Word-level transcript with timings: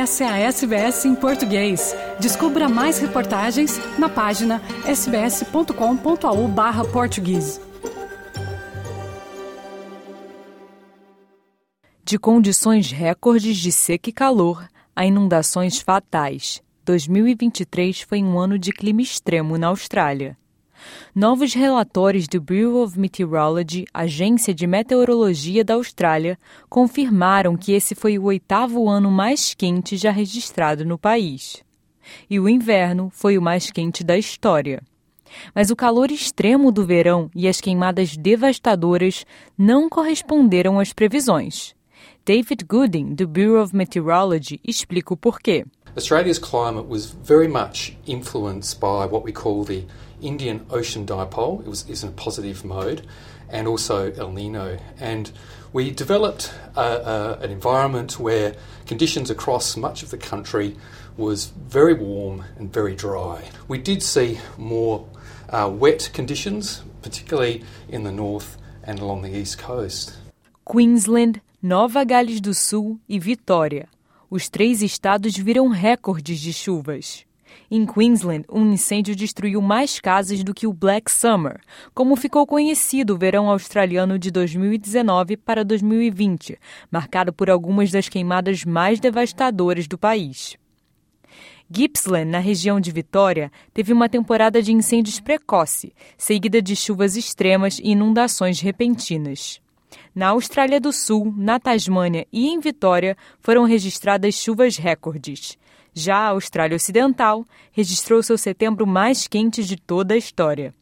Essa 0.00 0.24
é 0.24 0.28
a 0.28 0.38
SBS 0.38 1.04
em 1.04 1.14
português. 1.14 1.94
Descubra 2.18 2.70
mais 2.70 2.98
reportagens 2.98 3.78
na 3.98 4.08
página 4.08 4.62
sbs.com.au/português. 4.86 7.60
De 12.02 12.18
condições 12.18 12.90
recordes 12.90 13.58
de 13.58 13.70
seca 13.70 14.08
e 14.08 14.12
calor 14.14 14.66
a 14.96 15.04
inundações 15.04 15.80
fatais, 15.80 16.62
2023 16.86 18.00
foi 18.00 18.22
um 18.22 18.38
ano 18.38 18.58
de 18.58 18.72
clima 18.72 19.02
extremo 19.02 19.58
na 19.58 19.66
Austrália. 19.66 20.34
Novos 21.14 21.54
relatórios 21.54 22.28
do 22.28 22.40
Bureau 22.40 22.82
of 22.82 22.98
Meteorology, 22.98 23.84
agência 23.92 24.54
de 24.54 24.66
meteorologia 24.66 25.64
da 25.64 25.74
Austrália, 25.74 26.38
confirmaram 26.68 27.56
que 27.56 27.72
esse 27.72 27.94
foi 27.94 28.18
o 28.18 28.24
oitavo 28.24 28.88
ano 28.88 29.10
mais 29.10 29.54
quente 29.54 29.96
já 29.96 30.10
registrado 30.10 30.84
no 30.84 30.98
país. 30.98 31.62
E 32.28 32.40
o 32.40 32.48
inverno 32.48 33.10
foi 33.10 33.36
o 33.36 33.42
mais 33.42 33.70
quente 33.70 34.02
da 34.02 34.16
história. 34.16 34.82
Mas 35.54 35.70
o 35.70 35.76
calor 35.76 36.10
extremo 36.10 36.72
do 36.72 36.84
verão 36.84 37.30
e 37.34 37.46
as 37.46 37.60
queimadas 37.60 38.16
devastadoras 38.16 39.24
não 39.56 39.88
corresponderam 39.88 40.78
às 40.78 40.92
previsões. 40.92 41.74
David 42.24 42.64
Gooding, 42.64 43.14
do 43.14 43.26
Bureau 43.26 43.62
of 43.62 43.74
Meteorology, 43.74 44.60
explica 44.62 45.14
o 45.14 45.16
porquê. 45.16 45.64
Australia's 45.96 46.38
climate 46.38 46.86
was 46.86 47.10
very 47.10 47.48
much 47.48 47.96
influenced 48.06 48.80
by 48.80 49.06
what 49.06 49.24
we 49.24 49.32
call 49.32 49.64
the 49.64 49.84
Indian 50.22 50.64
Ocean 50.70 51.04
Dipole. 51.04 51.60
It 51.60 51.68
was 51.68 51.88
is 51.88 52.04
in 52.04 52.10
a 52.10 52.12
positive 52.12 52.64
mode, 52.64 53.06
and 53.48 53.66
also 53.66 54.12
El 54.12 54.30
Nino. 54.30 54.78
And 55.00 55.32
we 55.72 55.90
developed 55.90 56.52
a, 56.76 56.80
a, 56.80 57.38
an 57.40 57.50
environment 57.50 58.20
where 58.20 58.54
conditions 58.86 59.30
across 59.30 59.76
much 59.76 60.02
of 60.02 60.10
the 60.10 60.18
country 60.18 60.76
was 61.16 61.46
very 61.46 61.94
warm 61.94 62.44
and 62.56 62.72
very 62.72 62.94
dry. 62.94 63.42
We 63.66 63.78
did 63.78 64.02
see 64.02 64.38
more 64.56 65.08
uh, 65.48 65.68
wet 65.72 66.10
conditions, 66.12 66.82
particularly 67.02 67.64
in 67.88 68.04
the 68.04 68.12
north 68.12 68.56
and 68.84 69.00
along 69.00 69.22
the 69.22 69.36
east 69.36 69.58
coast. 69.58 70.16
Queensland, 70.64 71.40
Nova 71.62 72.04
Gales 72.04 72.40
do 72.40 72.54
Sul 72.54 73.00
e 73.08 73.18
Vitória 73.18 73.86
os 74.30 74.48
três 74.48 74.80
estados 74.80 75.36
viram 75.36 75.68
recordes 75.68 76.38
de 76.38 76.52
chuvas. 76.52 77.26
Em 77.68 77.84
Queensland, 77.84 78.44
um 78.48 78.72
incêndio 78.72 79.16
destruiu 79.16 79.60
mais 79.60 79.98
casas 79.98 80.44
do 80.44 80.54
que 80.54 80.66
o 80.66 80.72
Black 80.72 81.10
Summer, 81.10 81.60
como 81.92 82.14
ficou 82.14 82.46
conhecido 82.46 83.14
o 83.14 83.18
verão 83.18 83.50
australiano 83.50 84.18
de 84.18 84.30
2019 84.30 85.36
para 85.36 85.64
2020, 85.64 86.56
marcado 86.90 87.32
por 87.32 87.50
algumas 87.50 87.90
das 87.90 88.08
queimadas 88.08 88.64
mais 88.64 89.00
devastadoras 89.00 89.88
do 89.88 89.98
país. 89.98 90.56
Gippsland, 91.72 92.26
na 92.26 92.40
região 92.40 92.80
de 92.80 92.90
Vitória, 92.90 93.50
teve 93.72 93.92
uma 93.92 94.08
temporada 94.08 94.60
de 94.60 94.72
incêndios 94.72 95.20
precoce, 95.20 95.92
seguida 96.18 96.60
de 96.60 96.74
chuvas 96.74 97.16
extremas 97.16 97.78
e 97.78 97.90
inundações 97.90 98.60
repentinas. 98.60 99.60
Na 100.12 100.30
Austrália 100.30 100.80
do 100.80 100.92
Sul, 100.92 101.32
na 101.36 101.60
Tasmânia 101.60 102.26
e 102.32 102.48
em 102.48 102.58
Vitória 102.58 103.16
foram 103.38 103.62
registradas 103.62 104.34
chuvas 104.34 104.76
recordes. 104.76 105.56
Já 105.94 106.16
a 106.16 106.28
Austrália 106.30 106.76
Ocidental 106.76 107.44
registrou 107.70 108.20
seu 108.20 108.36
setembro 108.36 108.86
mais 108.86 109.28
quente 109.28 109.62
de 109.64 109.76
toda 109.76 110.14
a 110.14 110.16
história. 110.16 110.74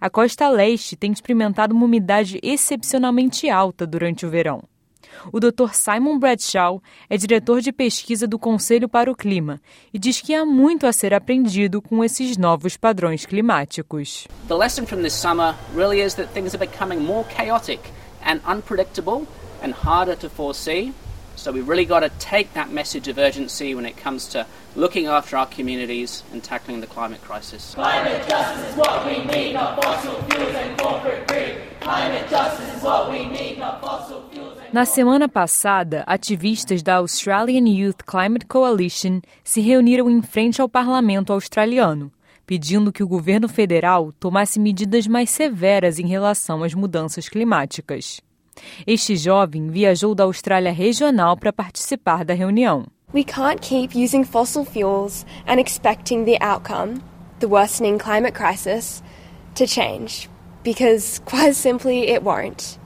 A 0.00 0.08
costa 0.08 0.48
leste 0.48 0.96
tem 0.96 1.12
experimentado 1.12 1.74
uma 1.74 1.84
umidade 1.84 2.40
excepcionalmente 2.42 3.50
alta 3.50 3.86
durante 3.86 4.24
o 4.24 4.30
verão. 4.30 4.62
O 5.30 5.38
Dr. 5.38 5.74
Simon 5.74 6.18
Bradshaw 6.18 6.82
é 7.08 7.16
diretor 7.18 7.60
de 7.60 7.70
pesquisa 7.70 8.26
do 8.26 8.38
Conselho 8.38 8.88
para 8.88 9.10
o 9.10 9.14
Clima 9.14 9.60
e 9.92 9.98
diz 9.98 10.20
que 10.20 10.34
há 10.34 10.44
muito 10.44 10.86
a 10.86 10.92
ser 10.92 11.12
aprendido 11.12 11.80
com 11.82 12.02
esses 12.02 12.36
novos 12.38 12.78
padrões 12.78 13.26
climáticos. 13.26 14.26
The 14.48 14.54
lesson 14.54 14.86
from 14.86 15.02
this 15.02 15.12
summer 15.12 15.54
really 15.74 16.00
is 16.00 16.14
that 16.14 16.32
things 16.32 16.54
are 16.54 16.66
becoming 16.66 16.98
more 16.98 17.26
chaotic 17.36 17.80
and 18.24 18.40
unpredictable 18.44 19.26
and 19.62 19.72
harder 19.72 20.16
to 20.16 20.28
foresee. 20.28 20.92
So 21.36 21.52
we've 21.52 21.68
really 21.68 21.84
got 21.84 22.00
to 22.00 22.10
take 22.18 22.54
that 22.54 22.70
message 22.70 23.08
of 23.08 23.18
urgency 23.18 23.74
when 23.74 23.86
it 23.86 23.96
comes 23.96 24.28
to 24.28 24.46
looking 24.76 25.06
after 25.06 25.36
our 25.36 25.46
communities 25.46 26.22
and 26.32 26.42
tackling 26.42 26.80
the 26.80 26.86
climate 26.86 27.22
crisis. 27.22 27.74
Climate 27.74 28.28
justice 28.28 28.70
is 28.70 28.76
what 28.76 29.04
we 29.04 29.24
need, 29.24 29.52
not 29.52 29.82
fossil 29.82 30.14
fuels 30.22 30.54
and 30.54 30.78
corporate 30.78 31.26
greed. 31.26 31.58
Climate 31.80 32.28
justice 32.30 32.76
is 32.76 32.82
what 32.82 33.10
we 33.10 33.26
need, 33.26 33.58
not 33.58 33.80
fossil 33.80 34.22
fuels 34.30 34.58
Na 34.72 34.84
semana 34.84 35.28
passada, 35.28 36.02
ativistas 36.04 36.82
da 36.82 36.98
Australian 36.98 37.66
Youth 37.66 38.04
Climate 38.04 38.46
Coalition 38.46 39.20
se 39.44 39.60
reuniram 39.60 40.10
em 40.10 40.20
frente 40.20 40.60
ao 40.60 40.68
parlamento 40.68 41.32
australiano 41.32 42.10
pedindo 42.46 42.92
que 42.92 43.02
o 43.02 43.08
governo 43.08 43.48
federal 43.48 44.12
tomasse 44.12 44.60
medidas 44.60 45.06
mais 45.06 45.30
severas 45.30 45.98
em 45.98 46.06
relação 46.06 46.62
às 46.62 46.74
mudanças 46.74 47.28
climáticas. 47.28 48.20
Este 48.86 49.16
jovem 49.16 49.68
viajou 49.68 50.14
da 50.14 50.24
Austrália 50.24 50.72
regional 50.72 51.36
para 51.36 51.52
participar 51.52 52.24
da 52.24 52.34
reunião. 52.34 52.86
We 53.12 53.24
can't 53.24 53.60
keep 53.60 53.96
using 53.96 54.24
fossil 54.24 54.64
fuels 54.64 55.24
and 55.46 55.60
expecting 55.60 56.24
the 56.24 56.36
outcome, 56.40 57.00
the 57.38 57.46
worsening 57.46 57.98
climate 57.98 58.34
crisis, 58.34 59.02
to 59.54 59.66
change, 59.66 60.28
because 60.64 61.20
quite 61.26 61.54
simply 61.54 62.10
it 62.10 62.24
won't. 62.24 62.78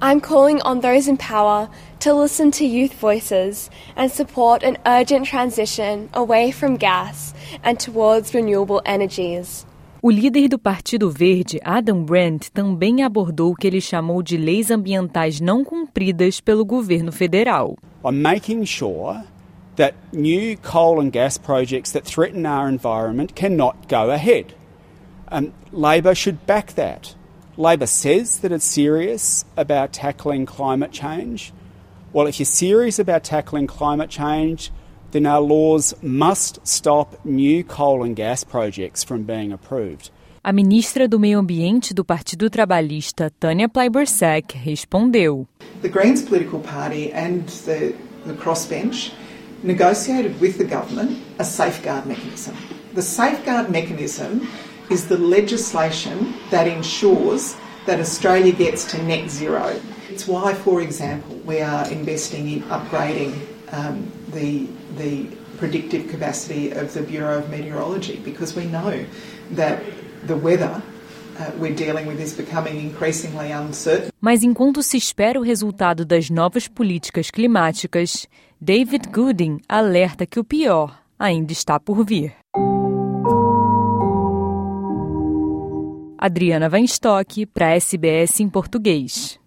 I'm 0.00 0.20
calling 0.20 0.62
on 0.62 0.80
those 0.80 1.08
in 1.08 1.16
power 1.16 1.68
to 2.00 2.14
listen 2.14 2.52
to 2.52 2.64
youth 2.64 2.94
voices 2.94 3.68
and 3.96 4.08
support 4.08 4.62
an 4.62 4.78
urgent 4.86 5.26
transition 5.26 6.08
away 6.14 6.52
from 6.52 6.76
gas 6.76 7.34
and 7.64 7.80
towards 7.80 8.32
renewable 8.32 8.80
energies. 8.86 9.66
O 10.00 10.08
líder 10.12 10.46
do 10.46 10.56
Partido 10.56 11.10
Verde, 11.10 11.58
Adam 11.64 12.04
Brandt, 12.04 12.52
também 12.52 13.02
abordou 13.02 13.50
o 13.50 13.56
que 13.56 13.66
ele 13.66 13.80
chamou 13.80 14.22
de 14.22 14.36
leis 14.36 14.70
ambientais 14.70 15.40
não 15.40 15.64
cumpridas 15.64 16.40
pelo 16.40 16.64
governo 16.64 17.10
federal. 17.10 17.76
I'm 18.04 18.22
making 18.22 18.64
sure 18.66 19.24
that 19.74 19.96
new 20.12 20.56
coal 20.58 21.00
and 21.00 21.10
gas 21.10 21.36
projects 21.36 21.90
that 21.90 22.04
threaten 22.04 22.46
our 22.46 22.70
environment 22.70 23.34
cannot 23.34 23.74
go 23.88 24.12
ahead. 24.12 24.54
Um, 25.32 25.52
Labor 25.72 26.14
should 26.14 26.38
back 26.46 26.74
that. 26.76 27.16
Labor 27.58 27.86
says 27.86 28.38
that 28.38 28.52
it's 28.52 28.64
serious 28.64 29.44
about 29.56 29.92
tackling 29.92 30.46
climate 30.46 30.92
change. 30.92 31.52
Well, 32.12 32.28
if 32.28 32.38
you're 32.38 32.46
serious 32.46 33.00
about 33.00 33.24
tackling 33.24 33.66
climate 33.66 34.10
change, 34.10 34.70
then 35.10 35.26
our 35.26 35.40
laws 35.40 35.92
must 36.00 36.64
stop 36.64 37.24
new 37.24 37.64
coal 37.64 38.04
and 38.04 38.14
gas 38.14 38.44
projects 38.44 39.02
from 39.02 39.24
being 39.24 39.50
approved. 39.50 40.10
A 40.44 40.52
ministra 40.52 41.08
do 41.08 41.18
Meio 41.18 41.40
Ambiente 41.40 41.92
do 41.92 42.04
Partido 42.04 42.48
Trabalhista, 42.48 43.28
Tânia 43.40 43.66
Plibersek, 43.66 44.54
respondeu. 44.64 45.48
The 45.82 45.88
Greens 45.88 46.22
political 46.22 46.60
party 46.60 47.12
and 47.12 47.48
the, 47.66 47.92
the 48.24 48.34
crossbench 48.34 49.12
negotiated 49.64 50.40
with 50.40 50.58
the 50.58 50.64
government 50.64 51.18
a 51.40 51.44
safeguard 51.44 52.06
mechanism. 52.06 52.54
The 52.94 53.02
safeguard 53.02 53.68
mechanism 53.68 54.46
is 54.90 55.08
the 55.08 55.18
legislation 55.18 56.34
that 56.50 56.66
ensures 56.66 57.56
that 57.86 58.00
Australia 58.00 58.52
gets 58.52 58.84
to 58.92 59.02
net 59.02 59.30
zero. 59.30 59.78
It's 60.10 60.26
why, 60.26 60.54
for 60.54 60.80
example, 60.80 61.36
we 61.44 61.60
are 61.60 61.88
investing 61.90 62.48
in 62.48 62.62
upgrading 62.62 63.38
um, 63.72 64.10
the, 64.32 64.66
the 64.96 65.26
predictive 65.58 66.08
capacity 66.08 66.70
of 66.70 66.92
the 66.94 67.02
Bureau 67.02 67.38
of 67.38 67.50
Meteorology 67.50 68.16
because 68.24 68.54
we 68.54 68.64
know 68.64 69.04
that 69.52 69.82
the 70.26 70.36
weather 70.36 70.82
uh. 71.38 71.52
Mas 74.20 74.42
enquanto 74.42 74.82
se 74.82 74.96
espera 74.96 75.38
o 75.38 75.42
resultado 75.42 76.04
das 76.04 76.28
novas 76.30 76.66
políticas 76.66 77.30
climáticas, 77.30 78.26
David 78.60 79.02
Gooding 79.12 79.60
alerta 79.68 80.26
que 80.26 80.40
o 80.40 80.44
pior 80.44 80.98
ainda 81.18 81.52
está 81.52 81.78
por 81.78 82.04
vir. 82.04 82.32
Adriana 86.18 86.68
Weinstock 86.68 87.46
para 87.46 87.76
SBS 87.76 88.40
em 88.40 88.48
português. 88.48 89.38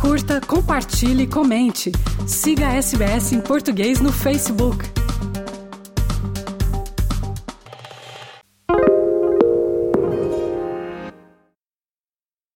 Curta, 0.00 0.40
compartilhe, 0.40 1.26
comente. 1.26 1.90
Siga 2.28 2.68
a 2.68 2.76
SBS 2.76 3.32
em 3.32 3.40
português 3.40 4.00
no 4.00 4.12
Facebook. 4.12 5.07